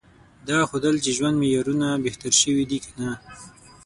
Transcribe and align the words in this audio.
دا 0.47 0.59
ښودل 0.69 0.95
چې 1.03 1.11
ژوند 1.17 1.35
معیارونه 1.41 1.87
بهتر 2.05 2.31
شوي 2.41 2.65
دي 2.69 2.77
که 2.83 2.91
نه؟ 2.99 3.09